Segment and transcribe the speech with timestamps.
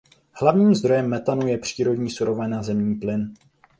[0.31, 3.33] Hlavním zdrojem methanu je přírodní surovina zemní plyn.